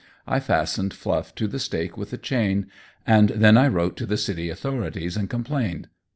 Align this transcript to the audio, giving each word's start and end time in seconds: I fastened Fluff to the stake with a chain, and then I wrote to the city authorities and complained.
I 0.25 0.39
fastened 0.39 0.95
Fluff 0.95 1.35
to 1.35 1.47
the 1.47 1.59
stake 1.59 1.95
with 1.95 2.11
a 2.11 2.17
chain, 2.17 2.65
and 3.05 3.29
then 3.29 3.55
I 3.55 3.67
wrote 3.67 3.95
to 3.97 4.07
the 4.07 4.17
city 4.17 4.49
authorities 4.49 5.15
and 5.15 5.29
complained. 5.29 5.89